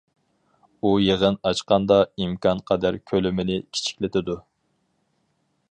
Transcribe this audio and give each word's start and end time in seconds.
ئۇ 0.87 0.93
يىغىن 1.07 1.37
ئاچقاندا 1.49 1.99
ئىمكانقەدەر 2.23 2.99
كۆلىمىنى 3.11 3.59
كىچىكلىتىدۇ. 3.77 4.39